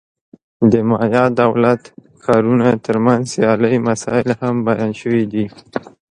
د 0.71 0.73
مایا 0.89 1.25
دولت-ښارونو 1.41 2.67
ترمنځ 2.85 3.23
سیالۍ 3.33 3.75
مسایل 3.89 4.29
هم 4.41 4.55
بیان 4.67 4.91
شوي 5.01 5.23
دي. 5.31 5.45